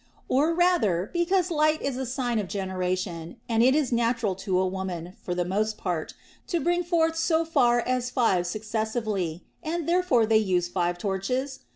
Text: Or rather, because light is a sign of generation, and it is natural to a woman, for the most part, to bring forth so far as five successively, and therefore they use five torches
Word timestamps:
Or 0.27 0.51
rather, 0.55 1.11
because 1.13 1.51
light 1.51 1.79
is 1.83 1.95
a 1.95 2.07
sign 2.07 2.39
of 2.39 2.47
generation, 2.47 3.37
and 3.47 3.61
it 3.61 3.75
is 3.75 3.91
natural 3.91 4.33
to 4.37 4.57
a 4.59 4.65
woman, 4.65 5.13
for 5.21 5.35
the 5.35 5.45
most 5.45 5.77
part, 5.77 6.15
to 6.47 6.59
bring 6.59 6.83
forth 6.83 7.15
so 7.15 7.45
far 7.45 7.81
as 7.81 8.09
five 8.09 8.47
successively, 8.47 9.43
and 9.61 9.87
therefore 9.87 10.25
they 10.25 10.39
use 10.39 10.67
five 10.67 10.97
torches 10.97 11.59